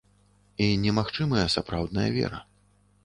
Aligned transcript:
І 0.67 0.69
не 0.85 0.95
магчымая 0.99 1.43
сапраўдная 1.57 2.09
вера. 2.17 2.39